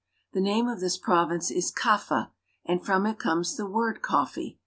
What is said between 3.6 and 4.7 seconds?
word "coffee."